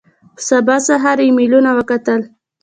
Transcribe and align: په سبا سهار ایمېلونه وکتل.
په 0.35 0.41
سبا 0.49 0.75
سهار 0.87 1.17
ایمېلونه 1.23 1.69
وکتل. 1.77 2.19